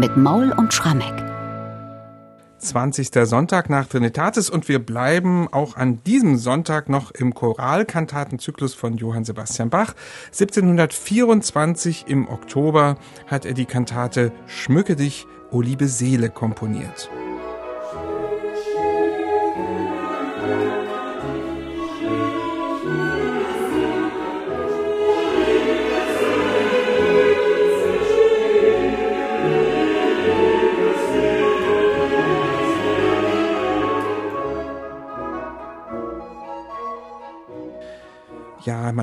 mit 0.00 0.16
Maul 0.16 0.50
und 0.56 0.72
Schrammeck. 0.72 1.12
20. 2.58 3.10
Sonntag 3.26 3.68
nach 3.68 3.86
Trinitatis 3.86 4.48
und 4.48 4.66
wir 4.66 4.78
bleiben 4.78 5.46
auch 5.52 5.76
an 5.76 6.02
diesem 6.04 6.36
Sonntag 6.36 6.88
noch 6.88 7.10
im 7.10 7.34
Choralkantatenzyklus 7.34 8.72
von 8.72 8.96
Johann 8.96 9.24
Sebastian 9.24 9.68
Bach. 9.68 9.94
1724 10.28 12.06
im 12.08 12.28
Oktober 12.28 12.96
hat 13.26 13.44
er 13.44 13.52
die 13.52 13.66
Kantate 13.66 14.32
Schmücke 14.46 14.96
dich, 14.96 15.26
o 15.50 15.60
liebe 15.60 15.86
Seele 15.86 16.30
komponiert. 16.30 17.10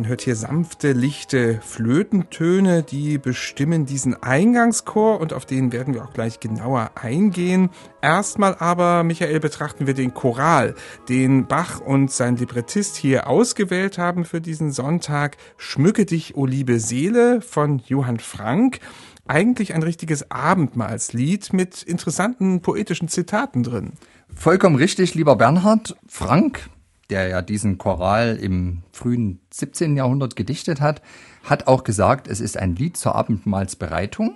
Hört 0.08 0.22
hier 0.22 0.36
sanfte, 0.36 0.94
lichte 0.94 1.60
Flötentöne, 1.62 2.84
die 2.84 3.18
bestimmen 3.18 3.86
diesen 3.86 4.22
Eingangschor 4.22 5.20
und 5.20 5.34
auf 5.34 5.46
den 5.46 5.72
werden 5.72 5.94
wir 5.94 6.04
auch 6.04 6.14
gleich 6.14 6.40
genauer 6.40 6.92
eingehen. 6.96 7.70
Erstmal 8.02 8.56
aber, 8.56 9.04
Michael, 9.04 9.40
betrachten 9.40 9.88
wir 9.88 9.94
den 9.94 10.14
Choral, 10.14 10.76
den 11.10 11.48
Bach 11.48 11.80
und 11.80 12.12
sein 12.12 12.38
Librettist 12.38 12.96
hier 12.96 13.28
ausgewählt 13.28 13.98
haben 13.98 14.26
für 14.26 14.42
diesen 14.42 14.72
Sonntag. 14.72 15.38
Schmücke 15.58 16.06
dich, 16.06 16.36
o 16.36 16.46
liebe 16.46 16.80
Seele 16.80 17.42
von 17.42 17.80
Johann 17.86 18.20
Frank. 18.20 18.80
Eigentlich 19.28 19.74
ein 19.74 19.84
richtiges 19.84 20.32
Abendmahlslied 20.32 21.52
mit 21.52 21.84
interessanten 21.84 22.62
poetischen 22.62 23.10
Zitaten 23.10 23.64
drin. 23.64 23.94
Vollkommen 24.34 24.78
richtig, 24.78 25.16
lieber 25.16 25.36
Bernhard. 25.36 25.98
Frank, 26.08 26.70
der 27.10 27.28
ja 27.28 27.42
diesen 27.42 27.78
Choral 27.78 28.38
im 28.38 28.84
frühen 28.92 29.40
17. 29.52 29.96
Jahrhundert 29.96 30.36
gedichtet 30.36 30.82
hat, 30.82 31.02
hat 31.44 31.68
auch 31.68 31.84
gesagt, 31.84 32.28
es 32.28 32.42
ist 32.42 32.58
ein 32.58 32.76
Lied 32.76 32.98
zur 32.98 33.16
Abendmahlsbereitung. 33.16 34.36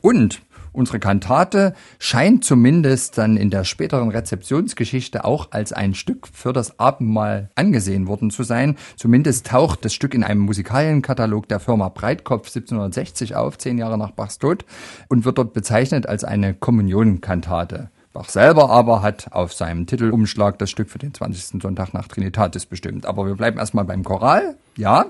Und 0.00 0.42
unsere 0.72 0.98
Kantate 0.98 1.74
scheint 1.98 2.44
zumindest 2.44 3.18
dann 3.18 3.36
in 3.36 3.50
der 3.50 3.64
späteren 3.64 4.10
Rezeptionsgeschichte 4.10 5.24
auch 5.24 5.52
als 5.52 5.72
ein 5.72 5.94
Stück 5.94 6.26
für 6.26 6.52
das 6.52 6.78
Abendmahl 6.80 7.50
angesehen 7.54 8.08
worden 8.08 8.30
zu 8.30 8.42
sein. 8.42 8.76
Zumindest 8.96 9.46
taucht 9.46 9.84
das 9.84 9.94
Stück 9.94 10.14
in 10.14 10.24
einem 10.24 10.40
Musikalienkatalog 10.40 11.48
der 11.48 11.60
Firma 11.60 11.88
Breitkopf 11.88 12.48
1760 12.48 13.36
auf, 13.36 13.58
zehn 13.58 13.78
Jahre 13.78 13.96
nach 13.98 14.10
Bachs 14.10 14.38
Tod, 14.38 14.64
und 15.08 15.24
wird 15.24 15.38
dort 15.38 15.52
bezeichnet 15.52 16.08
als 16.08 16.24
eine 16.24 16.54
Kommunionkantate. 16.54 17.90
Bach 18.12 18.28
selber 18.28 18.68
aber 18.68 19.00
hat 19.00 19.32
auf 19.32 19.54
seinem 19.54 19.86
Titelumschlag 19.86 20.58
das 20.58 20.70
Stück 20.70 20.90
für 20.90 20.98
den 20.98 21.14
20. 21.14 21.62
Sonntag 21.62 21.94
nach 21.94 22.08
Trinitatis 22.08 22.66
bestimmt. 22.66 23.06
Aber 23.06 23.26
wir 23.26 23.36
bleiben 23.36 23.58
erstmal 23.58 23.86
beim 23.86 24.04
Choral. 24.04 24.56
Ja, 24.76 25.06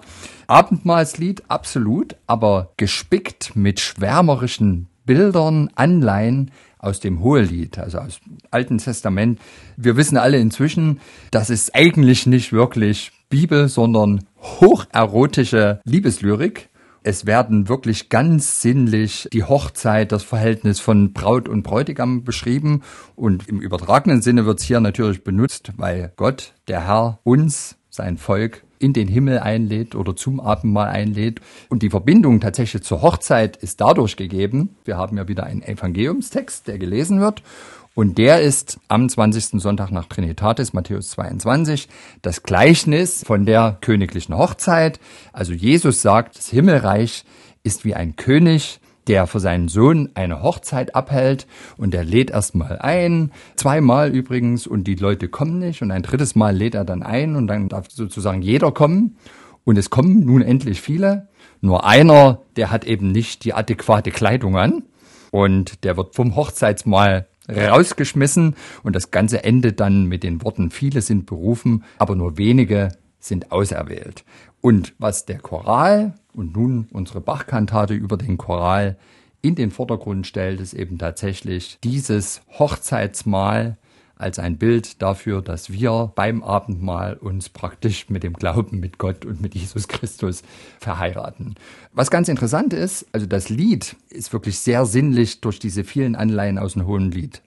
Abendmahlslied, 0.47 1.43
absolut, 1.49 2.15
aber 2.29 2.71
gespickt 2.77 3.57
mit 3.57 3.81
schwärmerischen 3.81 4.87
Bildern, 5.05 5.69
Anleihen 5.75 6.53
aus 6.79 7.01
dem 7.01 7.21
Hohelied, 7.23 7.79
also 7.79 7.99
aus 7.99 8.21
dem 8.21 8.39
Alten 8.53 8.79
Testament. 8.79 9.41
Wir 9.77 9.97
wissen 9.97 10.17
alle 10.17 10.39
inzwischen, 10.39 11.01
das 11.33 11.51
ist 11.51 11.75
eigentlich 11.75 12.27
nicht 12.27 12.53
wirklich 12.53 13.11
Bibel, 13.29 13.69
sondern 13.69 14.25
hocherotische 14.41 15.81
Liebeslyrik. 15.85 16.69
Es 17.05 17.27
werden 17.27 17.69
wirklich 17.69 18.11
ganz 18.11 18.61
sinnlich 18.61 19.29
die 19.33 19.43
Hochzeit, 19.43 20.13
das 20.13 20.23
Verhältnis 20.23 20.79
von 20.79 21.13
Braut 21.13 21.49
und 21.49 21.65
Bräutigam 21.65 22.23
beschrieben. 22.23 22.83
Und 23.17 23.49
im 23.49 23.61
übertragenen 23.61 24.23
Sinne 24.23 24.47
wird 24.47 24.61
es 24.61 24.65
hier 24.65 24.79
natürlich 24.79 25.25
benutzt, 25.25 25.73
weil 25.77 26.13
Gott, 26.17 26.55
der 26.69 26.87
Herr, 26.87 27.19
uns, 27.25 27.77
sein 27.91 28.19
Volk, 28.19 28.63
in 28.79 28.93
den 28.93 29.09
Himmel 29.09 29.41
einlädt 29.41 29.95
oder 29.95 30.15
zum 30.15 30.39
Abendmahl 30.39 30.89
einlädt. 30.89 31.41
Und 31.69 31.83
die 31.83 31.91
Verbindung 31.91 32.41
tatsächlich 32.41 32.83
zur 32.83 33.03
Hochzeit 33.03 33.57
ist 33.57 33.81
dadurch 33.81 34.17
gegeben. 34.17 34.77
Wir 34.85 34.97
haben 34.97 35.17
ja 35.17 35.27
wieder 35.27 35.45
einen 35.45 35.63
Evangeliumstext, 35.63 36.69
der 36.69 36.79
gelesen 36.79 37.21
wird. 37.21 37.43
Und 37.95 38.17
der 38.17 38.41
ist 38.41 38.81
am 38.89 39.09
20. 39.09 39.61
Sonntag 39.61 39.91
nach 39.91 40.07
Trinitatis, 40.07 40.73
Matthäus 40.73 41.11
22, 41.11 41.89
das 42.23 42.43
Gleichnis 42.43 43.23
von 43.27 43.45
der 43.45 43.77
königlichen 43.83 44.37
Hochzeit. 44.37 44.99
Also 45.33 45.53
Jesus 45.53 46.01
sagt, 46.01 46.39
das 46.39 46.49
Himmelreich 46.49 47.25
ist 47.63 47.85
wie 47.85 47.95
ein 47.95 48.17
König, 48.17 48.81
der 49.09 49.27
für 49.27 49.41
seinen 49.41 49.69
Sohn 49.69 50.11
eine 50.15 50.43
Hochzeit 50.43 50.95
abhält 50.95 51.47
und 51.77 51.95
er 51.95 52.05
lädt 52.05 52.31
erstmal 52.31 52.79
ein, 52.79 53.31
zweimal 53.57 54.15
übrigens 54.15 54.67
und 54.67 54.85
die 54.85 54.95
Leute 54.95 55.29
kommen 55.29 55.59
nicht 55.59 55.83
und 55.83 55.91
ein 55.91 56.03
drittes 56.03 56.35
Mal 56.35 56.57
lädt 56.57 56.75
er 56.75 56.85
dann 56.85 57.03
ein 57.03 57.37
und 57.37 57.47
dann 57.47 57.69
darf 57.69 57.91
sozusagen 57.91 58.43
jeder 58.43 58.73
kommen 58.73 59.17
und 59.65 59.77
es 59.77 59.91
kommen 59.91 60.25
nun 60.25 60.41
endlich 60.41 60.81
viele. 60.81 61.29
Nur 61.61 61.85
einer, 61.85 62.43
der 62.57 62.71
hat 62.71 62.85
eben 62.85 63.13
nicht 63.13 63.45
die 63.45 63.55
adäquate 63.55 64.13
Kleidung 64.13 64.57
an 64.57 64.85
und 65.31 65.85
der 65.85 65.97
wird 65.97 66.15
vom 66.15 66.37
Hochzeitsmahl 66.37 67.27
rausgeschmissen 67.57 68.57
und 68.83 68.97
das 68.97 69.11
Ganze 69.11 69.45
endet 69.45 69.81
dann 69.81 70.07
mit 70.07 70.23
den 70.23 70.43
Worten, 70.43 70.71
viele 70.71 71.01
sind 71.03 71.27
berufen, 71.27 71.85
aber 71.99 72.17
nur 72.17 72.39
wenige 72.39 72.89
sind 73.19 73.53
auserwählt. 73.53 74.25
Und 74.61 74.95
was 74.99 75.27
der 75.27 75.39
Choral 75.39 76.15
und 76.35 76.57
nun 76.57 76.89
unsere 76.93 77.21
Bachkantate 77.21 77.95
über 77.95 78.17
den 78.17 78.39
Choral 78.39 78.97
in 79.43 79.55
den 79.55 79.71
Vordergrund 79.71 80.27
stellt, 80.27 80.61
ist 80.61 80.73
eben 80.73 80.99
tatsächlich 80.99 81.79
dieses 81.83 82.43
Hochzeitsmahl 82.59 83.77
als 84.23 84.39
ein 84.39 84.57
Bild 84.57 85.03
dafür, 85.03 85.43
dass 85.43 85.73
wir 85.73 86.13
beim 86.15 86.43
Abendmahl 86.43 87.15
uns 87.15 87.49
praktisch 87.49 88.09
mit 88.09 88.23
dem 88.23 88.33
Glauben 88.33 88.81
mit 88.81 88.99
Gott 88.99 89.25
und 89.25 89.41
mit 89.41 89.55
Jesus 89.55 89.89
Christus 89.89 90.43
verheiraten. 90.79 91.57
Was 91.93 92.11
ganz 92.11 92.29
interessant 92.29 92.73
ist, 92.73 93.07
also 93.13 93.27
das 93.27 93.49
Lied 93.49 93.97
ist 94.09 94.33
wirklich 94.33 94.59
sehr 94.59 94.87
sinnlich 94.87 95.41
durch 95.41 95.59
diese 95.59 95.85
vielen 95.85 96.17
Anleihen 96.17 96.59
aus 96.59 96.73
dem 96.73 96.87
Hohen 96.87 97.11
Lied. 97.11 97.43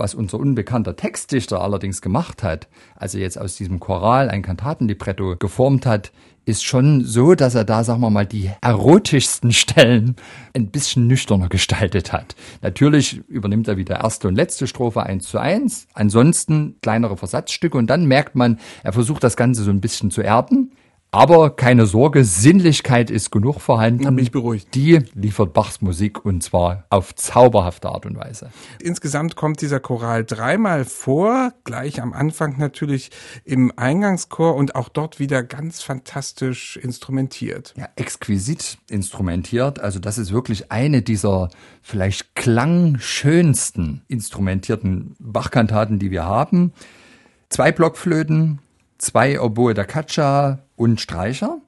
Was 0.00 0.14
unser 0.14 0.38
unbekannter 0.38 0.94
Textdichter 0.94 1.60
allerdings 1.60 2.00
gemacht 2.00 2.44
hat, 2.44 2.68
also 2.94 3.18
jetzt 3.18 3.36
aus 3.36 3.56
diesem 3.56 3.80
Choral 3.80 4.30
ein 4.30 4.42
Kantatenlibretto 4.42 5.34
geformt 5.36 5.86
hat, 5.86 6.12
ist 6.44 6.64
schon 6.64 7.04
so, 7.04 7.34
dass 7.34 7.56
er 7.56 7.64
da, 7.64 7.82
sagen 7.82 8.00
wir 8.00 8.08
mal, 8.08 8.24
die 8.24 8.48
erotischsten 8.60 9.50
Stellen 9.52 10.14
ein 10.54 10.68
bisschen 10.68 11.08
nüchterner 11.08 11.48
gestaltet 11.48 12.12
hat. 12.12 12.36
Natürlich 12.62 13.22
übernimmt 13.26 13.66
er 13.66 13.76
wieder 13.76 13.96
erste 13.96 14.28
und 14.28 14.36
letzte 14.36 14.68
Strophe 14.68 15.02
eins 15.02 15.28
zu 15.28 15.38
eins, 15.38 15.88
ansonsten 15.94 16.76
kleinere 16.80 17.16
Versatzstücke 17.16 17.76
und 17.76 17.88
dann 17.88 18.06
merkt 18.06 18.36
man, 18.36 18.60
er 18.84 18.92
versucht 18.92 19.24
das 19.24 19.36
Ganze 19.36 19.64
so 19.64 19.70
ein 19.72 19.80
bisschen 19.80 20.12
zu 20.12 20.22
erden. 20.22 20.70
Aber 21.10 21.56
keine 21.56 21.86
Sorge, 21.86 22.22
Sinnlichkeit 22.22 23.10
ist 23.10 23.30
genug 23.30 23.62
vorhanden. 23.62 24.04
Dann 24.04 24.16
bin 24.16 24.24
ich 24.24 24.30
beruhigt. 24.30 24.74
Die 24.74 24.98
liefert 25.14 25.54
Bachs 25.54 25.80
Musik 25.80 26.22
und 26.22 26.42
zwar 26.42 26.84
auf 26.90 27.14
zauberhafte 27.14 27.88
Art 27.88 28.04
und 28.04 28.16
Weise. 28.18 28.50
Insgesamt 28.78 29.34
kommt 29.34 29.62
dieser 29.62 29.80
Choral 29.80 30.26
dreimal 30.26 30.84
vor, 30.84 31.54
gleich 31.64 32.02
am 32.02 32.12
Anfang 32.12 32.58
natürlich 32.58 33.10
im 33.44 33.72
Eingangschor 33.76 34.54
und 34.54 34.74
auch 34.74 34.90
dort 34.90 35.18
wieder 35.18 35.42
ganz 35.42 35.80
fantastisch 35.80 36.76
instrumentiert. 36.76 37.72
Ja, 37.78 37.88
exquisit 37.96 38.76
instrumentiert. 38.90 39.80
Also 39.80 40.00
das 40.00 40.18
ist 40.18 40.30
wirklich 40.30 40.70
eine 40.70 41.00
dieser 41.00 41.48
vielleicht 41.80 42.34
klangschönsten 42.34 44.02
instrumentierten 44.08 45.16
Bachkantaten, 45.18 45.98
die 45.98 46.10
wir 46.10 46.26
haben. 46.26 46.74
Zwei 47.48 47.72
Blockflöten, 47.72 48.58
zwei 48.98 49.40
Oboe 49.40 49.72
da 49.72 49.84
Caccia 49.84 50.58
und 50.78 51.00
Streicher. 51.00 51.60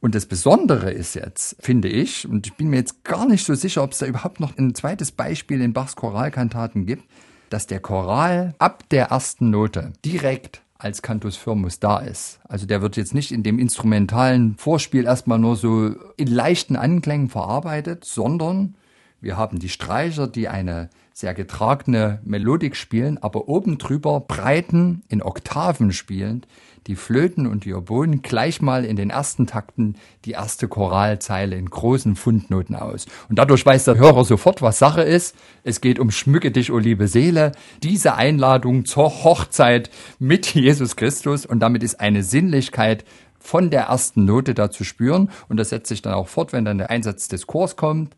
Und 0.00 0.14
das 0.14 0.26
Besondere 0.26 0.90
ist 0.90 1.14
jetzt, 1.14 1.56
finde 1.60 1.88
ich, 1.88 2.28
und 2.28 2.46
ich 2.46 2.54
bin 2.54 2.68
mir 2.68 2.76
jetzt 2.76 3.04
gar 3.04 3.26
nicht 3.26 3.46
so 3.46 3.54
sicher, 3.54 3.82
ob 3.82 3.92
es 3.92 3.98
da 3.98 4.06
überhaupt 4.06 4.40
noch 4.40 4.56
ein 4.56 4.74
zweites 4.74 5.12
Beispiel 5.12 5.60
in 5.60 5.72
Bachs 5.72 5.96
Choralkantaten 5.96 6.86
gibt, 6.86 7.04
dass 7.50 7.66
der 7.66 7.80
Choral 7.80 8.54
ab 8.58 8.88
der 8.90 9.06
ersten 9.06 9.50
Note 9.50 9.92
direkt 10.04 10.62
als 10.78 11.00
Cantus 11.00 11.36
Firmus 11.36 11.80
da 11.80 11.98
ist. 11.98 12.40
Also 12.44 12.66
der 12.66 12.82
wird 12.82 12.96
jetzt 12.96 13.14
nicht 13.14 13.32
in 13.32 13.42
dem 13.42 13.58
instrumentalen 13.58 14.56
Vorspiel 14.56 15.06
erstmal 15.06 15.38
nur 15.38 15.56
so 15.56 15.94
in 16.16 16.28
leichten 16.28 16.76
Anklängen 16.76 17.28
verarbeitet, 17.28 18.04
sondern 18.04 18.74
wir 19.20 19.36
haben 19.36 19.58
die 19.58 19.70
Streicher, 19.70 20.26
die 20.26 20.48
eine 20.48 20.90
sehr 21.18 21.32
getragene 21.32 22.20
Melodik 22.26 22.76
spielen, 22.76 23.16
aber 23.16 23.48
oben 23.48 23.78
drüber 23.78 24.20
breiten, 24.20 25.02
in 25.08 25.22
Oktaven 25.22 25.90
spielend, 25.92 26.46
die 26.86 26.94
Flöten 26.94 27.46
und 27.46 27.64
die 27.64 27.72
Oboen 27.72 28.20
gleich 28.20 28.60
mal 28.60 28.84
in 28.84 28.96
den 28.96 29.08
ersten 29.08 29.46
Takten 29.46 29.94
die 30.26 30.32
erste 30.32 30.68
Choralzeile 30.68 31.56
in 31.56 31.70
großen 31.70 32.16
Fundnoten 32.16 32.76
aus. 32.76 33.06
Und 33.30 33.38
dadurch 33.38 33.64
weiß 33.64 33.84
der 33.84 33.96
Hörer 33.96 34.26
sofort, 34.26 34.60
was 34.60 34.78
Sache 34.78 35.00
ist. 35.00 35.34
Es 35.64 35.80
geht 35.80 35.98
um 35.98 36.10
Schmücke 36.10 36.50
dich, 36.50 36.70
o 36.70 36.76
liebe 36.76 37.08
Seele. 37.08 37.52
Diese 37.82 38.16
Einladung 38.16 38.84
zur 38.84 39.24
Hochzeit 39.24 39.88
mit 40.18 40.54
Jesus 40.54 40.96
Christus. 40.96 41.46
Und 41.46 41.60
damit 41.60 41.82
ist 41.82 41.98
eine 41.98 42.24
Sinnlichkeit 42.24 43.06
von 43.38 43.70
der 43.70 43.84
ersten 43.84 44.26
Note 44.26 44.52
da 44.52 44.70
zu 44.70 44.84
spüren. 44.84 45.30
Und 45.48 45.56
das 45.56 45.70
setzt 45.70 45.88
sich 45.88 46.02
dann 46.02 46.12
auch 46.12 46.28
fort, 46.28 46.52
wenn 46.52 46.66
dann 46.66 46.76
der 46.76 46.90
Einsatz 46.90 47.26
des 47.28 47.46
Chors 47.46 47.76
kommt. 47.76 48.14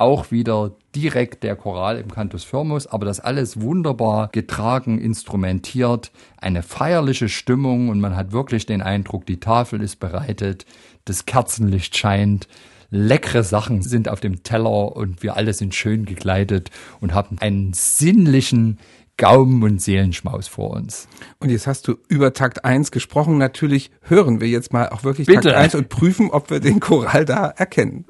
Auch 0.00 0.30
wieder 0.30 0.72
direkt 0.94 1.42
der 1.44 1.56
Choral 1.56 1.98
im 1.98 2.10
Cantus 2.10 2.44
Firmus, 2.44 2.86
aber 2.86 3.04
das 3.06 3.20
alles 3.20 3.60
wunderbar 3.60 4.28
getragen, 4.32 4.98
instrumentiert, 4.98 6.10
eine 6.38 6.62
feierliche 6.62 7.28
Stimmung 7.28 7.90
und 7.90 8.00
man 8.00 8.16
hat 8.16 8.32
wirklich 8.32 8.66
den 8.66 8.82
Eindruck, 8.82 9.26
die 9.26 9.40
Tafel 9.40 9.82
ist 9.82 10.00
bereitet, 10.00 10.64
das 11.04 11.26
Kerzenlicht 11.26 11.96
scheint, 11.96 12.48
leckere 12.90 13.44
Sachen 13.44 13.82
sind 13.82 14.08
auf 14.08 14.20
dem 14.20 14.42
Teller 14.42 14.96
und 14.96 15.22
wir 15.22 15.36
alle 15.36 15.52
sind 15.52 15.74
schön 15.74 16.06
gekleidet 16.06 16.70
und 17.00 17.14
haben 17.14 17.38
einen 17.38 17.72
sinnlichen 17.72 18.78
Gaumen- 19.16 19.62
und 19.62 19.82
Seelenschmaus 19.82 20.48
vor 20.48 20.70
uns. 20.70 21.08
Und 21.40 21.50
jetzt 21.50 21.66
hast 21.66 21.86
du 21.86 21.98
über 22.08 22.32
Takt 22.32 22.64
1 22.64 22.90
gesprochen. 22.90 23.36
Natürlich 23.36 23.90
hören 24.00 24.40
wir 24.40 24.48
jetzt 24.48 24.72
mal 24.72 24.88
auch 24.88 25.04
wirklich 25.04 25.26
Bitte. 25.26 25.50
Takt 25.50 25.56
1 25.56 25.74
und 25.74 25.88
prüfen, 25.90 26.30
ob 26.30 26.50
wir 26.50 26.58
den 26.58 26.80
Choral 26.80 27.26
da 27.26 27.48
erkennen. 27.48 28.06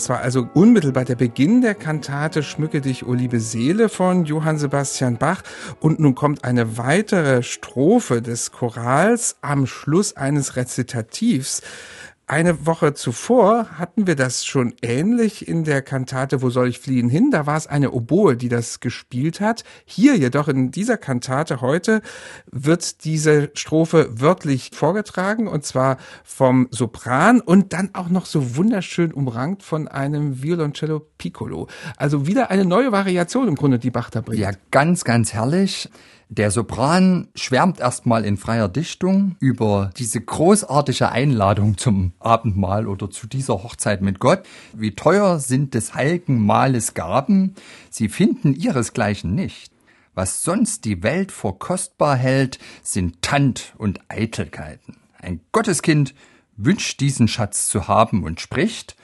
Das 0.00 0.08
war 0.08 0.20
also 0.20 0.48
unmittelbar 0.54 1.04
der 1.04 1.14
Beginn 1.14 1.60
der 1.60 1.74
Kantate 1.74 2.42
Schmücke 2.42 2.80
dich, 2.80 3.04
o 3.04 3.12
liebe 3.12 3.38
Seele 3.38 3.90
von 3.90 4.24
Johann 4.24 4.56
Sebastian 4.56 5.18
Bach. 5.18 5.42
Und 5.78 6.00
nun 6.00 6.14
kommt 6.14 6.42
eine 6.42 6.78
weitere 6.78 7.42
Strophe 7.42 8.22
des 8.22 8.50
Chorals 8.50 9.36
am 9.42 9.66
Schluss 9.66 10.16
eines 10.16 10.56
Rezitativs. 10.56 11.60
Eine 12.30 12.64
Woche 12.64 12.94
zuvor 12.94 13.70
hatten 13.76 14.06
wir 14.06 14.14
das 14.14 14.46
schon 14.46 14.72
ähnlich 14.82 15.48
in 15.48 15.64
der 15.64 15.82
Kantate 15.82 16.42
Wo 16.42 16.50
soll 16.50 16.68
ich 16.68 16.78
fliehen 16.78 17.08
hin? 17.08 17.32
Da 17.32 17.46
war 17.46 17.56
es 17.56 17.66
eine 17.66 17.90
Oboe, 17.90 18.36
die 18.36 18.48
das 18.48 18.78
gespielt 18.78 19.40
hat. 19.40 19.64
Hier 19.84 20.16
jedoch 20.16 20.46
in 20.46 20.70
dieser 20.70 20.96
Kantate 20.96 21.60
heute 21.60 22.02
wird 22.48 23.02
diese 23.02 23.50
Strophe 23.54 24.10
wörtlich 24.12 24.70
vorgetragen 24.72 25.48
und 25.48 25.64
zwar 25.64 25.96
vom 26.22 26.68
Sopran 26.70 27.40
und 27.40 27.72
dann 27.72 27.90
auch 27.94 28.10
noch 28.10 28.26
so 28.26 28.54
wunderschön 28.54 29.12
umrankt 29.12 29.64
von 29.64 29.88
einem 29.88 30.40
Violoncello 30.40 31.00
Piccolo. 31.18 31.66
Also 31.96 32.28
wieder 32.28 32.52
eine 32.52 32.64
neue 32.64 32.92
Variation 32.92 33.48
im 33.48 33.56
Grunde, 33.56 33.80
die 33.80 33.90
Bach 33.90 34.08
da 34.08 34.20
bringt. 34.20 34.38
Ja, 34.38 34.52
ganz, 34.70 35.02
ganz 35.02 35.32
herrlich. 35.32 35.90
Der 36.32 36.52
Sopran 36.52 37.26
schwärmt 37.34 37.80
erstmal 37.80 38.24
in 38.24 38.36
freier 38.36 38.68
Dichtung 38.68 39.34
über 39.40 39.90
diese 39.96 40.20
großartige 40.20 41.10
Einladung 41.10 41.76
zum 41.76 42.12
Abendmahl 42.20 42.86
oder 42.86 43.10
zu 43.10 43.26
dieser 43.26 43.64
Hochzeit 43.64 44.00
mit 44.00 44.20
Gott. 44.20 44.44
Wie 44.72 44.94
teuer 44.94 45.40
sind 45.40 45.74
des 45.74 45.92
heiligen 45.92 46.38
Mahles 46.46 46.94
Gaben, 46.94 47.56
sie 47.90 48.08
finden 48.08 48.54
ihresgleichen 48.54 49.34
nicht. 49.34 49.72
Was 50.14 50.44
sonst 50.44 50.84
die 50.84 51.02
Welt 51.02 51.32
vor 51.32 51.58
kostbar 51.58 52.14
hält, 52.14 52.60
sind 52.84 53.22
Tand 53.22 53.74
und 53.76 53.98
Eitelkeiten. 54.06 54.98
Ein 55.18 55.40
Gotteskind 55.50 56.14
wünscht 56.56 57.00
diesen 57.00 57.26
Schatz 57.26 57.66
zu 57.66 57.88
haben 57.88 58.22
und 58.22 58.40
spricht, 58.40 58.94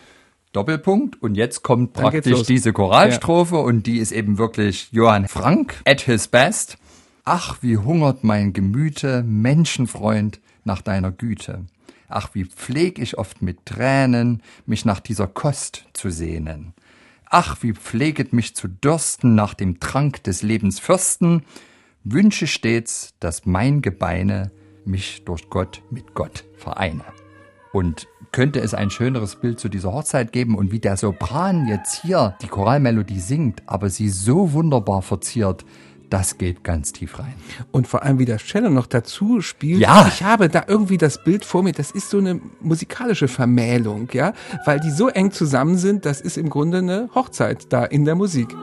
Doppelpunkt. 0.53 1.21
Und 1.21 1.35
jetzt 1.35 1.65
kommt 1.65 1.93
praktisch 1.93 2.45
diese 2.45 2.73
Choralstrophe 2.73 3.57
und 3.57 3.89
die 3.89 3.99
ist 3.99 4.13
eben 4.13 4.39
wirklich 4.39 4.93
Johann 4.93 5.27
Frank 5.27 5.83
at 5.85 6.03
his 6.03 6.29
best. 6.29 6.79
Ach, 7.29 7.59
wie 7.61 7.77
hungert 7.77 8.23
mein 8.23 8.53
Gemüte, 8.53 9.25
Menschenfreund, 9.25 10.39
nach 10.63 10.81
deiner 10.81 11.11
Güte. 11.11 11.65
Ach, 12.09 12.31
wie 12.35 12.45
pfleg 12.45 13.01
ich 13.01 13.19
oft 13.19 13.43
mit 13.43 13.67
Tränen, 13.67 14.45
mich 14.65 14.85
nach 14.85 15.01
dieser 15.01 15.27
Kost 15.27 15.87
zu 15.93 16.11
sehnen. 16.11 16.73
Ach, 17.29 17.57
wie 17.63 17.73
pfleget 17.73 18.33
mich 18.33 18.55
zu 18.55 18.69
dürsten 18.69 19.35
nach 19.35 19.55
dem 19.55 19.81
Trank 19.81 20.23
des 20.23 20.43
Lebens 20.43 20.79
Fürsten, 20.79 21.43
wünsche 22.05 22.47
stets, 22.47 23.15
dass 23.19 23.45
mein 23.45 23.83
Gebeine 23.83 24.53
mich 24.85 25.25
durch 25.25 25.51
Gott 25.51 25.83
mit 25.91 26.15
Gott 26.15 26.45
vereine. 26.57 27.05
Und 27.73 28.07
könnte 28.31 28.61
es 28.61 28.73
ein 28.73 28.91
schöneres 28.91 29.35
Bild 29.35 29.59
zu 29.59 29.69
dieser 29.69 29.93
Hochzeit 29.93 30.33
geben 30.33 30.57
und 30.57 30.71
wie 30.71 30.79
der 30.79 30.97
Sopran 30.97 31.67
jetzt 31.67 32.03
hier 32.03 32.37
die 32.41 32.47
Choralmelodie 32.49 33.19
singt, 33.19 33.65
aber 33.67 33.91
sie 33.91 34.11
so 34.11 34.53
wunderbar 34.53 35.03
verziert, 35.03 35.65
das 36.11 36.39
geht 36.39 36.65
ganz 36.65 36.93
tief 36.93 37.19
rein. 37.19 37.35
Und 37.73 37.87
vor 37.87 38.03
allem, 38.03 38.19
wie 38.19 38.25
der 38.25 38.39
Cello 38.39 38.71
noch 38.71 38.87
dazu 38.87 39.41
spielt. 39.41 39.81
Ja. 39.81 40.07
Ich 40.09 40.23
habe 40.23 40.49
da 40.49 40.65
irgendwie 40.67 40.99
das 40.99 41.23
Bild 41.23 41.45
vor 41.45 41.63
mir. 41.63 41.73
Das 41.73 41.91
ist 41.91 42.11
so 42.11 42.19
eine 42.19 42.41
musikalische 42.61 43.29
Vermählung, 43.29 44.09
ja. 44.13 44.33
Weil 44.65 44.81
die 44.81 44.91
so 44.91 45.09
eng 45.09 45.31
zusammen 45.33 45.77
sind, 45.79 46.07
das 46.07 46.21
ist 46.21 46.37
im 46.37 46.51
Grunde 46.51 46.79
eine 46.79 47.11
Hochzeit 47.15 47.73
da 47.73 47.85
in 47.85 48.05
der 48.05 48.15
Musik. 48.15 48.55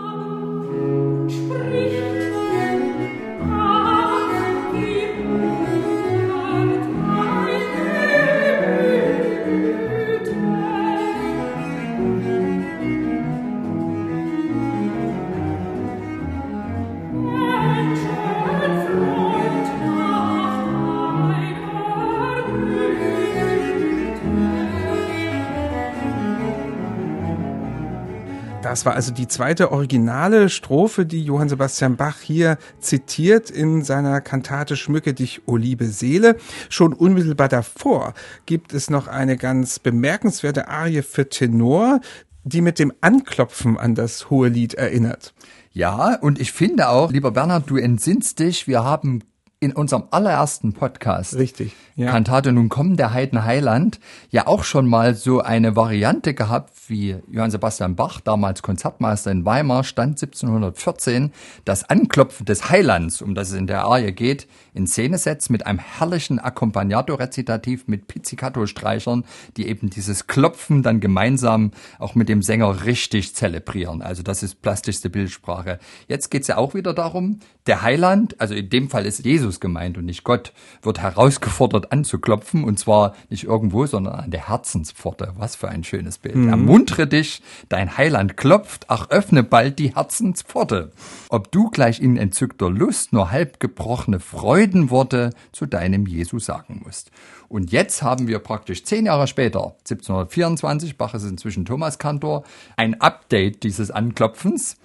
Das 28.73 28.87
war 28.87 28.95
also 28.95 29.13
die 29.13 29.27
zweite 29.27 29.71
originale 29.71 30.49
Strophe, 30.49 31.05
die 31.05 31.23
Johann 31.23 31.47
Sebastian 31.47 31.95
Bach 31.95 32.21
hier 32.21 32.57
zitiert 32.79 33.51
in 33.51 33.83
seiner 33.83 34.19
Kantate 34.19 34.77
Schmücke 34.77 35.13
dich, 35.13 35.43
o 35.45 35.57
liebe 35.57 35.85
Seele. 35.85 36.37
Schon 36.69 36.91
unmittelbar 36.93 37.49
davor 37.49 38.15
gibt 38.47 38.73
es 38.73 38.89
noch 38.89 39.07
eine 39.07 39.37
ganz 39.37 39.77
bemerkenswerte 39.77 40.69
Arie 40.69 41.03
für 41.03 41.29
Tenor, 41.29 42.01
die 42.45 42.61
mit 42.61 42.79
dem 42.79 42.91
Anklopfen 42.99 43.77
an 43.77 43.93
das 43.93 44.31
hohe 44.31 44.49
Lied 44.49 44.73
erinnert. 44.73 45.35
Ja, 45.71 46.15
und 46.15 46.41
ich 46.41 46.51
finde 46.51 46.89
auch, 46.89 47.11
lieber 47.11 47.29
Bernhard, 47.29 47.69
du 47.69 47.77
entsinnst 47.77 48.39
dich, 48.39 48.67
wir 48.67 48.83
haben 48.83 49.21
in 49.63 49.73
unserem 49.73 50.03
allerersten 50.11 50.73
Podcast 50.73 51.35
Richtig, 51.35 51.73
ja. 51.95 52.09
Kantate 52.09 52.51
Nun 52.51 52.69
kommen 52.69 52.97
der 52.97 53.13
Heiden 53.13 53.43
Heiland 53.43 53.99
ja 54.29 54.47
auch 54.47 54.63
schon 54.63 54.87
mal 54.87 55.15
so 55.15 55.41
eine 55.41 55.75
Variante 55.75 56.33
gehabt, 56.33 56.73
wie 56.87 57.15
Johann 57.31 57.51
Sebastian 57.51 57.95
Bach, 57.95 58.19
damals 58.19 58.61
Konzertmeister 58.61 59.31
in 59.31 59.45
Weimar, 59.45 59.83
stand 59.83 60.21
1714, 60.21 61.31
das 61.65 61.89
Anklopfen 61.89 62.45
des 62.45 62.69
Heilands, 62.69 63.21
um 63.21 63.35
das 63.35 63.51
es 63.51 63.57
in 63.57 63.67
der 63.67 63.85
Arie 63.85 64.11
geht, 64.11 64.47
in 64.73 64.87
Szene 64.87 65.17
setzt 65.17 65.49
mit 65.49 65.65
einem 65.67 65.79
herrlichen 65.79 66.39
Accompagnato-Rezitativ 66.39 67.87
mit 67.87 68.07
Pizzicato-Streichern, 68.07 69.23
die 69.55 69.67
eben 69.67 69.89
dieses 69.89 70.27
Klopfen 70.27 70.83
dann 70.83 70.99
gemeinsam 70.99 71.71
auch 71.99 72.15
mit 72.15 72.27
dem 72.27 72.41
Sänger 72.41 72.85
richtig 72.85 73.35
zelebrieren. 73.35 74.01
Also 74.01 74.23
das 74.23 74.43
ist 74.43 74.61
plastischste 74.61 75.09
Bildsprache. 75.09 75.79
Jetzt 76.07 76.31
geht's 76.31 76.47
ja 76.47 76.57
auch 76.57 76.73
wieder 76.73 76.93
darum, 76.93 77.39
der 77.67 77.81
Heiland, 77.81 78.39
also 78.41 78.55
in 78.55 78.69
dem 78.69 78.89
Fall 78.89 79.05
ist 79.05 79.23
Jesus 79.23 79.52
gemeint 79.59 79.97
und 79.97 80.05
nicht 80.05 80.23
Gott, 80.23 80.53
wird 80.81 80.99
herausgefordert 80.99 81.91
anzuklopfen 81.91 82.63
und 82.63 82.79
zwar 82.79 83.15
nicht 83.29 83.43
irgendwo, 83.43 83.85
sondern 83.85 84.15
an 84.15 84.31
der 84.31 84.47
Herzenspforte. 84.47 85.33
Was 85.37 85.55
für 85.55 85.69
ein 85.69 85.83
schönes 85.83 86.17
Bild. 86.17 86.35
Ermuntere 86.35 87.07
dich, 87.07 87.41
dein 87.69 87.97
Heiland 87.97 88.37
klopft, 88.37 88.85
ach 88.87 89.09
öffne 89.09 89.43
bald 89.43 89.79
die 89.79 89.95
Herzenspforte. 89.95 90.91
Ob 91.29 91.51
du 91.51 91.69
gleich 91.69 92.01
in 92.01 92.17
entzückter 92.17 92.69
Lust 92.69 93.13
nur 93.13 93.31
halb 93.31 93.59
gebrochene 93.59 94.19
Freudenworte 94.19 95.31
zu 95.51 95.65
deinem 95.65 96.05
Jesu 96.05 96.39
sagen 96.39 96.81
musst. 96.83 97.11
Und 97.49 97.71
jetzt 97.71 98.01
haben 98.01 98.27
wir 98.27 98.39
praktisch 98.39 98.83
zehn 98.83 99.05
Jahre 99.05 99.27
später, 99.27 99.75
1724, 99.87 100.97
Bach 100.97 101.13
ist 101.13 101.23
inzwischen 101.23 101.65
Thomaskantor, 101.65 102.43
ein 102.77 102.99
Update 102.99 103.63
dieses 103.63 103.91
Anklopfens. 103.91 104.77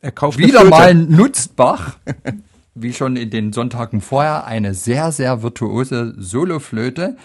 Er 0.00 0.12
kauft 0.12 0.38
Wieder 0.38 0.64
mal 0.64 0.94
nutzt 0.94 1.56
Bach 1.56 1.98
wie 2.82 2.92
schon 2.92 3.16
in 3.16 3.30
den 3.30 3.52
Sonntagen 3.52 4.00
vorher, 4.00 4.46
eine 4.46 4.74
sehr, 4.74 5.12
sehr 5.12 5.42
virtuose 5.42 6.14
Soloflöte, 6.16 7.16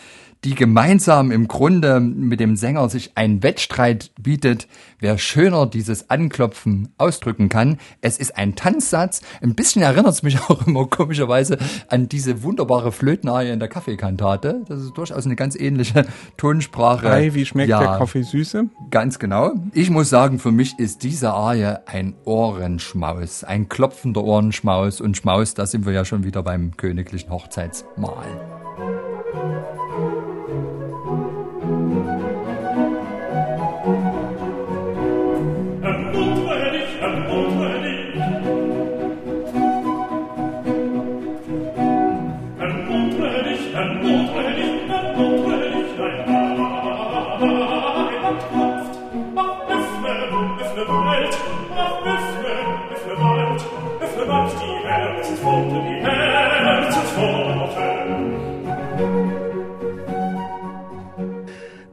die 0.43 0.55
gemeinsam 0.55 1.31
im 1.31 1.47
Grunde 1.47 1.99
mit 1.99 2.39
dem 2.39 2.55
Sänger 2.55 2.87
sich 2.89 3.11
einen 3.15 3.41
Wettstreit 3.41 4.11
bietet, 4.21 4.67
wer 4.99 5.17
schöner 5.17 5.65
dieses 5.65 6.09
Anklopfen 6.09 6.89
ausdrücken 6.97 7.49
kann. 7.49 7.79
Es 8.01 8.17
ist 8.17 8.37
ein 8.37 8.55
Tanzsatz. 8.55 9.21
Ein 9.41 9.55
bisschen 9.55 9.81
erinnert 9.81 10.13
es 10.13 10.23
mich 10.23 10.39
auch 10.49 10.67
immer 10.67 10.85
komischerweise 10.87 11.57
an 11.89 12.09
diese 12.09 12.43
wunderbare 12.43 12.91
Flötenarie 12.91 13.49
in 13.49 13.59
der 13.59 13.67
Kaffeekantate. 13.67 14.61
Das 14.67 14.81
ist 14.81 14.93
durchaus 14.93 15.25
eine 15.25 15.35
ganz 15.35 15.55
ähnliche 15.55 16.05
Tonsprache. 16.37 17.09
Ei, 17.09 17.33
wie 17.33 17.45
schmeckt 17.45 17.69
ja, 17.69 17.79
der 17.79 17.97
Kaffee 17.97 18.23
süße? 18.23 18.67
Ganz 18.91 19.19
genau. 19.19 19.53
Ich 19.73 19.89
muss 19.89 20.09
sagen, 20.09 20.39
für 20.39 20.51
mich 20.51 20.77
ist 20.77 21.03
diese 21.03 21.33
Arie 21.33 21.75
ein 21.85 22.15
Ohrenschmaus, 22.23 23.43
ein 23.43 23.67
klopfender 23.67 24.23
Ohrenschmaus 24.23 25.01
und 25.01 25.17
Schmaus, 25.17 25.55
da 25.55 25.65
sind 25.65 25.85
wir 25.85 25.93
ja 25.93 26.05
schon 26.05 26.23
wieder 26.23 26.43
beim 26.43 26.77
königlichen 26.77 27.31
Hochzeitsmahl. 27.31 28.54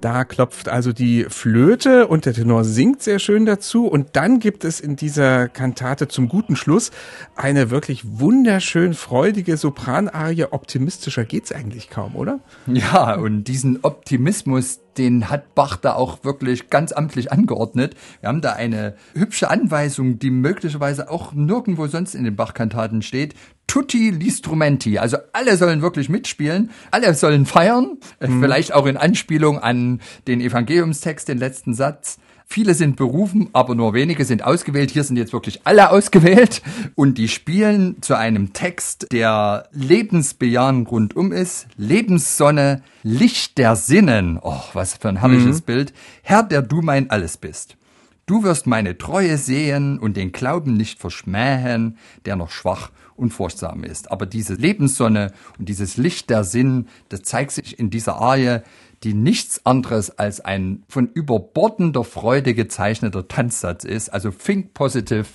Da 0.03 0.25
klopft 0.25 0.69
also 0.69 0.93
die 0.93 1.27
Flöte 1.29 2.09
und 2.09 2.27
der 2.27 2.35
Tenor 2.35 2.65
singt 2.65 3.03
sehr 3.03 3.21
schön 3.21 3.47
dazu. 3.47 3.87
Und 3.87 4.09
dann 4.15 4.41
gibt 4.41 4.65
es 4.65 4.81
in 4.81 4.97
dieser 4.97 5.49
Kantate 5.49 6.09
zum 6.09 6.29
guten 6.29 6.57
Schluss 6.57 6.91
eine 7.37 7.71
wirklich 7.71 8.03
wunderschön 8.05 8.95
freudige 8.95 9.57
Sopranarie. 9.57 10.47
Optimistischer 10.51 11.25
geht's 11.25 11.53
eigentlich 11.53 11.89
kaum, 11.89 12.17
oder? 12.17 12.41
Ja, 12.67 13.15
und 13.15 13.45
diesen 13.45 13.79
Optimismus, 13.83 14.81
den 14.99 15.31
hat 15.31 15.55
Bach 15.55 15.77
da 15.77 15.95
auch 15.95 16.25
wirklich 16.25 16.71
ganz 16.71 16.93
amtlich 16.93 17.33
angeordnet. 17.33 17.95
Wir 18.21 18.29
haben 18.29 18.41
da 18.41 18.53
eine 18.53 18.95
hübsche 19.15 19.51
Anweisung, 19.51 20.19
die 20.19 20.31
möglicherweise 20.31 21.11
auch 21.11 21.33
nirgendwo 21.33 21.87
sonst 21.87 22.15
in 22.15 22.25
den 22.25 22.37
Bach-Kantaten 22.37 23.03
steht. 23.03 23.35
Tutti 23.67 24.11
l'istrumenti. 24.11 24.99
Also 24.99 25.17
alle 25.33 25.57
sollen 25.57 25.83
wirklich 25.83 26.09
mitspielen, 26.09 26.71
alle 26.91 27.15
sollen 27.15 27.47
feiern, 27.47 27.99
mhm. 28.21 28.41
vielleicht 28.41 28.75
auch 28.75 28.87
in 28.87 28.97
Anspielung 28.97 29.59
an 29.59 30.01
den 30.27 30.41
Evangeliumstext, 30.41 31.29
den 31.29 31.39
letzten 31.39 31.75
Satz. 31.75 32.19
Viele 32.53 32.75
sind 32.75 32.97
berufen, 32.97 33.49
aber 33.55 33.75
nur 33.75 33.95
wenige 33.95 34.27
sind 34.27 34.45
ausgewählt. 34.45 34.91
Hier 34.91 35.05
sind 35.05 35.17
jetzt 35.17 35.33
wirklich 35.33 35.63
alle 35.65 35.89
ausgewählt 35.89 36.61
und 36.95 37.17
die 37.17 37.29
spielen 37.29 38.03
zu 38.03 38.15
einem 38.15 38.53
Text, 38.53 39.07
der 39.11 39.71
lebensbejahend 39.73 40.91
rundum 40.91 41.33
ist. 41.33 41.67
Lebenssonne, 41.79 42.83
Licht 43.03 43.57
der 43.57 43.75
Sinnen. 43.75 44.39
Oh, 44.43 44.61
was 44.75 44.99
für 44.99 45.09
ein 45.09 45.21
herrliches 45.21 45.61
mhm. 45.61 45.65
Bild. 45.65 45.95
Herr, 46.21 46.43
der 46.43 46.61
du 46.61 46.83
mein 46.83 47.09
Alles 47.09 47.39
bist. 47.39 47.79
Du 48.27 48.43
wirst 48.43 48.67
meine 48.67 48.99
Treue 48.99 49.39
sehen 49.39 49.99
und 49.99 50.19
den 50.19 50.31
Glauben 50.31 50.75
nicht 50.75 50.99
verschmähen, 51.01 51.97
der 52.27 52.37
noch 52.37 52.51
schwach 52.51 52.91
und 53.17 53.31
furchtsam 53.31 53.83
ist. 53.83 54.13
Aber 54.13 54.27
diese 54.27 54.55
Lebenssonne 54.57 55.33
und 55.59 55.71
dieses 55.71 55.97
Licht 55.97 56.29
der 56.29 56.45
Sinn, 56.45 56.89
das 57.09 57.23
zeigt 57.23 57.53
sich 57.53 57.79
in 57.79 57.89
dieser 57.89 58.17
Arie, 58.17 58.61
die 59.05 59.15
nichts 59.15 59.67
anderes 59.67 60.19
als 60.19 60.41
ein 60.41 60.85
von 60.89 61.09
überbordender 61.13 62.05
Freude 62.05 62.55
gezeichneter 62.55 63.27
Tanzsatz 63.27 63.85
ist. 63.85 64.11
Also 64.11 64.31
think 64.31 64.75
positive, 64.75 65.27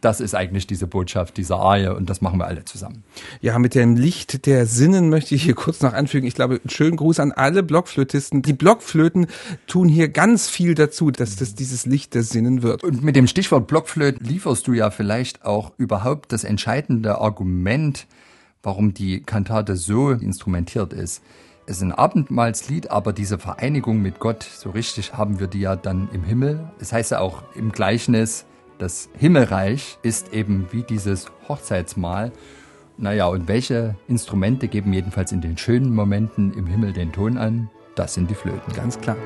das 0.00 0.20
ist 0.20 0.34
eigentlich 0.34 0.66
diese 0.66 0.86
Botschaft 0.86 1.36
dieser 1.36 1.56
Arie 1.56 1.88
und 1.88 2.08
das 2.08 2.20
machen 2.20 2.38
wir 2.38 2.46
alle 2.46 2.64
zusammen. 2.64 3.02
Ja, 3.40 3.58
mit 3.58 3.74
dem 3.74 3.96
Licht 3.96 4.46
der 4.46 4.66
Sinnen 4.66 5.08
möchte 5.08 5.34
ich 5.34 5.42
hier 5.42 5.54
kurz 5.54 5.80
noch 5.80 5.92
anfügen. 5.92 6.26
Ich 6.26 6.34
glaube, 6.34 6.60
einen 6.60 6.70
schönen 6.70 6.96
Gruß 6.96 7.18
an 7.18 7.32
alle 7.32 7.62
Blockflötisten. 7.62 8.42
Die 8.42 8.52
Blockflöten 8.52 9.26
tun 9.66 9.88
hier 9.88 10.08
ganz 10.08 10.48
viel 10.48 10.74
dazu, 10.74 11.10
dass 11.10 11.36
das 11.36 11.54
dieses 11.54 11.86
Licht 11.86 12.14
der 12.14 12.22
Sinnen 12.22 12.62
wird. 12.62 12.84
Und 12.84 13.02
mit 13.02 13.16
dem 13.16 13.26
Stichwort 13.26 13.66
Blockflöte 13.66 14.22
lieferst 14.22 14.66
du 14.68 14.72
ja 14.72 14.90
vielleicht 14.90 15.44
auch 15.44 15.72
überhaupt 15.78 16.32
das 16.32 16.44
entscheidende 16.44 17.20
Argument, 17.20 18.06
warum 18.62 18.94
die 18.94 19.22
Kantate 19.22 19.76
so 19.76 20.10
instrumentiert 20.10 20.92
ist. 20.92 21.22
Es 21.68 21.78
ist 21.78 21.82
ein 21.82 21.90
Abendmahlslied, 21.90 22.92
aber 22.92 23.12
diese 23.12 23.38
Vereinigung 23.38 24.00
mit 24.00 24.20
Gott, 24.20 24.44
so 24.44 24.70
richtig 24.70 25.14
haben 25.14 25.40
wir 25.40 25.48
die 25.48 25.62
ja 25.62 25.74
dann 25.74 26.08
im 26.12 26.22
Himmel. 26.22 26.70
Es 26.78 26.92
heißt 26.92 27.10
ja 27.10 27.18
auch 27.18 27.42
im 27.56 27.72
Gleichnis, 27.72 28.46
das 28.78 29.08
Himmelreich 29.18 29.98
ist 30.02 30.32
eben 30.32 30.68
wie 30.70 30.84
dieses 30.84 31.26
Hochzeitsmahl. 31.48 32.30
Naja, 32.98 33.26
und 33.26 33.48
welche 33.48 33.96
Instrumente 34.06 34.68
geben 34.68 34.92
jedenfalls 34.92 35.32
in 35.32 35.40
den 35.40 35.58
schönen 35.58 35.92
Momenten 35.92 36.54
im 36.54 36.68
Himmel 36.68 36.92
den 36.92 37.10
Ton 37.10 37.36
an? 37.36 37.68
Das 37.96 38.14
sind 38.14 38.30
die 38.30 38.36
Flöten. 38.36 38.72
Ganz 38.72 39.00
klar. 39.00 39.16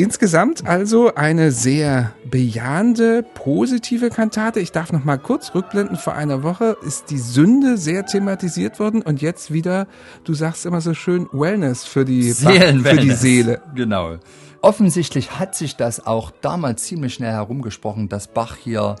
Insgesamt 0.00 0.66
also 0.66 1.14
eine 1.14 1.52
sehr 1.52 2.14
bejahende, 2.24 3.22
positive 3.22 4.08
Kantate. 4.08 4.58
Ich 4.58 4.72
darf 4.72 4.92
noch 4.92 5.04
mal 5.04 5.18
kurz 5.18 5.54
rückblenden. 5.54 5.98
Vor 5.98 6.14
einer 6.14 6.42
Woche 6.42 6.78
ist 6.86 7.10
die 7.10 7.18
Sünde 7.18 7.76
sehr 7.76 8.06
thematisiert 8.06 8.80
worden 8.80 9.02
und 9.02 9.20
jetzt 9.20 9.52
wieder, 9.52 9.86
du 10.24 10.32
sagst 10.32 10.64
immer 10.64 10.80
so 10.80 10.94
schön, 10.94 11.28
Wellness 11.32 11.84
für 11.84 12.06
die, 12.06 12.32
für 12.32 12.96
die 12.96 13.10
Seele. 13.10 13.60
Genau. 13.74 14.16
Offensichtlich 14.62 15.38
hat 15.38 15.54
sich 15.54 15.76
das 15.76 16.06
auch 16.06 16.30
damals 16.30 16.84
ziemlich 16.84 17.12
schnell 17.12 17.32
herumgesprochen, 17.32 18.08
dass 18.08 18.26
Bach 18.26 18.56
hier 18.56 18.96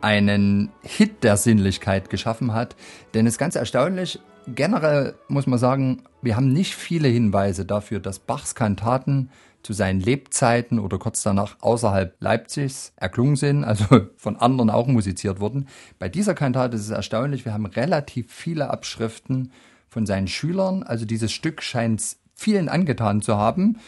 einen 0.00 0.70
Hit 0.82 1.22
der 1.22 1.36
Sinnlichkeit 1.36 2.10
geschaffen 2.10 2.54
hat. 2.54 2.74
Denn 3.14 3.24
es 3.24 3.34
ist 3.34 3.38
ganz 3.38 3.54
erstaunlich, 3.54 4.18
generell 4.48 5.14
muss 5.28 5.46
man 5.46 5.60
sagen, 5.60 6.02
wir 6.22 6.34
haben 6.34 6.52
nicht 6.52 6.74
viele 6.74 7.06
Hinweise 7.06 7.64
dafür, 7.64 8.00
dass 8.00 8.18
Bachs 8.18 8.56
Kantaten 8.56 9.30
zu 9.62 9.72
seinen 9.72 10.00
Lebzeiten 10.00 10.78
oder 10.78 10.98
kurz 10.98 11.22
danach 11.22 11.56
außerhalb 11.60 12.16
Leipzigs 12.20 12.92
erklungen 12.96 13.36
sind, 13.36 13.64
also 13.64 13.84
von 14.16 14.36
anderen 14.36 14.70
auch 14.70 14.86
musiziert 14.86 15.40
wurden. 15.40 15.68
Bei 15.98 16.08
dieser 16.08 16.34
Kantate 16.34 16.76
ist 16.76 16.84
es 16.84 16.90
erstaunlich, 16.90 17.44
wir 17.44 17.52
haben 17.52 17.66
relativ 17.66 18.32
viele 18.32 18.70
Abschriften 18.70 19.52
von 19.88 20.06
seinen 20.06 20.28
Schülern, 20.28 20.82
also 20.82 21.04
dieses 21.04 21.32
Stück 21.32 21.62
scheint 21.62 22.16
vielen 22.34 22.68
angetan 22.68 23.20
zu 23.20 23.36
haben. 23.36 23.78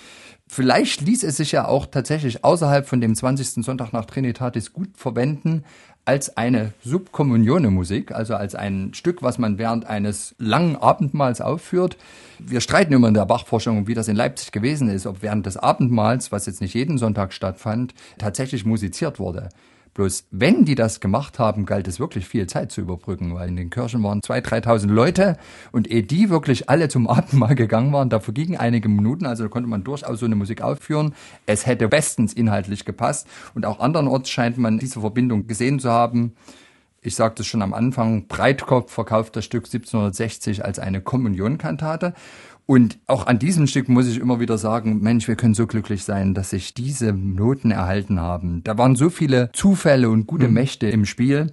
Vielleicht 0.47 1.01
ließ 1.01 1.23
es 1.23 1.39
sich 1.39 1.53
ja 1.53 1.67
auch 1.67 1.87
tatsächlich 1.87 2.45
außerhalb 2.45 2.87
von 2.87 3.01
dem 3.01 3.15
20. 3.15 3.65
Sonntag 3.65 3.95
nach 3.95 4.05
Trinitatis 4.05 4.75
gut 4.75 4.91
verwenden, 4.99 5.65
als 6.05 6.37
eine 6.37 6.73
Subkommunione-Musik, 6.85 8.13
also 8.13 8.35
als 8.35 8.55
ein 8.55 8.93
Stück, 8.93 9.23
was 9.23 9.39
man 9.39 9.59
während 9.59 9.87
eines 9.87 10.35
langen 10.39 10.77
Abendmahls 10.77 11.41
aufführt. 11.41 11.97
Wir 12.41 12.61
streiten 12.61 12.93
immer 12.93 13.09
in 13.09 13.15
der 13.15 13.27
Bachforschung, 13.27 13.87
wie 13.87 13.95
das 13.95 14.09
in 14.09 14.17
Leipzig 14.17 14.51
gewesen 14.51 14.89
ist, 14.89 15.07
ob 15.07 15.23
während 15.23 15.47
des 15.47 15.57
Abendmahls, 15.57 16.33
was 16.33 16.47
jetzt 16.47 16.61
nicht 16.61 16.75
jeden 16.75 16.99
Sonntag 16.99 17.33
stattfand, 17.33 17.95
tatsächlich 18.19 18.65
musiziert 18.65 19.21
wurde. 19.21 19.51
Bloß 19.95 20.25
wenn 20.31 20.65
die 20.65 20.75
das 20.75 21.01
gemacht 21.01 21.39
haben, 21.39 21.67
galt 21.67 21.87
es 21.87 22.01
wirklich 22.01 22.27
viel 22.27 22.47
Zeit 22.47 22.73
zu 22.73 22.81
überbrücken, 22.81 23.35
weil 23.35 23.49
in 23.49 23.57
den 23.57 23.69
Kirchen 23.69 24.03
waren 24.03 24.23
zwei, 24.23 24.41
dreitausend 24.41 24.91
Leute 24.91 25.37
und 25.71 25.91
ehe 25.91 26.03
die 26.03 26.31
wirklich 26.31 26.71
alle 26.71 26.89
zum 26.89 27.07
Abendmahl 27.09 27.55
gegangen 27.55 27.93
waren, 27.93 28.09
da 28.09 28.19
vergingen 28.19 28.57
einige 28.57 28.89
Minuten, 28.89 29.27
also 29.27 29.43
da 29.43 29.49
konnte 29.51 29.69
man 29.69 29.85
durchaus 29.85 30.19
so 30.19 30.27
eine 30.27 30.35
Musik 30.35 30.63
aufführen. 30.63 31.15
Es 31.45 31.67
hätte 31.67 31.89
bestens 31.89 32.33
inhaltlich 32.33 32.87
gepasst 32.87 33.27
und 33.55 33.67
auch 33.67 33.81
andernorts 33.81 34.31
scheint 34.31 34.57
man 34.57 34.79
diese 34.79 35.01
Verbindung 35.01 35.47
gesehen 35.47 35.79
zu 35.79 35.91
haben. 35.91 36.33
Ich 37.03 37.17
sagte 37.17 37.43
es 37.43 37.49
schon 37.49 37.63
am 37.63 37.75
Anfang, 37.75 38.29
Breitkopf 38.29 38.93
verkauft 38.93 39.37
das 39.37 39.45
Stück 39.45 39.65
1760 39.65 40.65
als 40.65 40.79
eine 40.79 41.01
Kommunionkantate. 41.03 42.15
Und 42.67 42.99
auch 43.07 43.27
an 43.27 43.39
diesem 43.39 43.67
Stück 43.67 43.89
muss 43.89 44.07
ich 44.09 44.19
immer 44.19 44.39
wieder 44.41 44.57
sagen, 44.57 45.01
Mensch, 45.01 45.27
wir 45.27 45.35
können 45.35 45.55
so 45.55 45.67
glücklich 45.67 46.05
sein, 46.05 46.33
dass 46.33 46.51
sich 46.51 46.75
diese 46.75 47.13
Noten 47.13 47.71
erhalten 47.71 48.21
haben. 48.21 48.63
Da 48.65 48.79
waren 48.79 48.95
so 48.95 49.11
viele 49.11 49.51
Zufälle 49.53 50.09
und 50.11 50.27
gute 50.27 50.49
mhm. 50.49 50.55
Mächte 50.55 50.89
im 50.89 51.05
Spiel. 51.05 51.53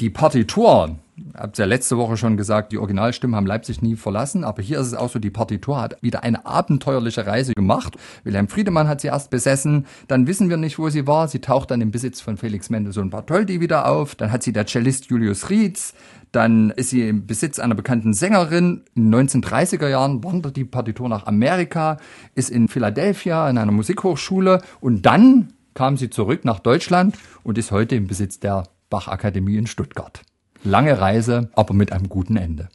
Die 0.00 0.10
Partitur, 0.10 0.98
hab's 1.34 1.58
ja 1.58 1.64
letzte 1.64 1.96
Woche 1.96 2.16
schon 2.16 2.36
gesagt, 2.36 2.72
die 2.72 2.78
Originalstimmen 2.78 3.36
haben 3.36 3.46
Leipzig 3.46 3.82
nie 3.82 3.96
verlassen, 3.96 4.44
aber 4.44 4.62
hier 4.62 4.80
ist 4.80 4.88
es 4.88 4.94
auch 4.94 5.10
so, 5.10 5.18
die 5.18 5.30
Partitur 5.30 5.80
hat 5.80 5.96
wieder 6.02 6.22
eine 6.22 6.46
abenteuerliche 6.46 7.26
Reise 7.26 7.54
gemacht. 7.54 7.96
Wilhelm 8.24 8.48
Friedemann 8.48 8.88
hat 8.88 9.00
sie 9.00 9.08
erst 9.08 9.30
besessen, 9.30 9.86
dann 10.08 10.26
wissen 10.26 10.50
wir 10.50 10.56
nicht, 10.56 10.78
wo 10.78 10.88
sie 10.90 11.06
war. 11.06 11.28
Sie 11.28 11.40
taucht 11.40 11.70
dann 11.70 11.80
im 11.80 11.90
Besitz 11.90 12.20
von 12.20 12.36
Felix 12.36 12.70
Mendelssohn 12.70 13.10
Bartholdy 13.10 13.60
wieder 13.60 13.88
auf. 13.88 14.14
Dann 14.14 14.30
hat 14.30 14.42
sie 14.42 14.52
der 14.52 14.66
Cellist 14.66 15.06
Julius 15.06 15.50
Rietz. 15.50 15.94
Dann 16.32 16.70
ist 16.70 16.90
sie 16.90 17.08
im 17.08 17.26
Besitz 17.26 17.58
einer 17.58 17.74
bekannten 17.74 18.14
Sängerin. 18.14 18.84
In 18.94 19.10
den 19.10 19.28
1930er 19.28 19.88
Jahren 19.88 20.22
wandert 20.22 20.56
die 20.56 20.64
Partitur 20.64 21.08
nach 21.08 21.26
Amerika, 21.26 21.96
ist 22.34 22.50
in 22.50 22.68
Philadelphia 22.68 23.48
in 23.50 23.58
einer 23.58 23.72
Musikhochschule 23.72 24.62
und 24.80 25.02
dann 25.06 25.52
kam 25.74 25.96
sie 25.96 26.10
zurück 26.10 26.44
nach 26.44 26.60
Deutschland 26.60 27.16
und 27.42 27.58
ist 27.58 27.72
heute 27.72 27.96
im 27.96 28.06
Besitz 28.06 28.38
der 28.38 28.64
Bach-Akademie 28.90 29.56
in 29.56 29.66
Stuttgart. 29.66 30.22
Lange 30.62 31.00
Reise, 31.00 31.50
aber 31.54 31.74
mit 31.74 31.92
einem 31.92 32.08
guten 32.08 32.36
Ende. 32.36 32.68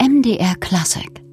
MDR 0.00 0.54
Classic 0.60 1.27